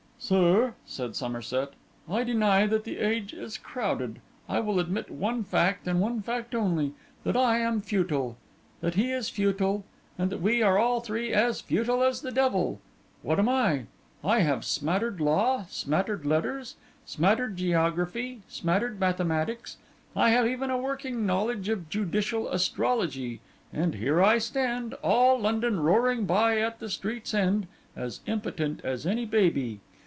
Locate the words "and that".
10.19-10.39